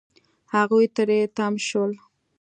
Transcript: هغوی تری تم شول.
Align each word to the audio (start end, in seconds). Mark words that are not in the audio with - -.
هغوی 0.53 0.85
تری 0.95 1.19
تم 1.35 1.53
شول. 1.67 1.91